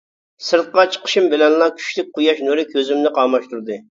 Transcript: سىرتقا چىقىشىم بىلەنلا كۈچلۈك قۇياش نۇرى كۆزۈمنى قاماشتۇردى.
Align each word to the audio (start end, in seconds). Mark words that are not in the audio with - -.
سىرتقا 0.45 0.85
چىقىشىم 0.95 1.27
بىلەنلا 1.33 1.67
كۈچلۈك 1.81 2.09
قۇياش 2.17 2.43
نۇرى 2.49 2.65
كۆزۈمنى 2.73 3.15
قاماشتۇردى. 3.21 3.81